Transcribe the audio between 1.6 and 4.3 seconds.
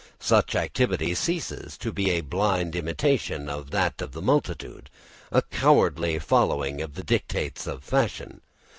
to be a blind imitation of that of the